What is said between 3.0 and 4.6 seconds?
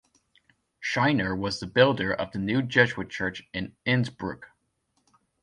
church in Innsbruck.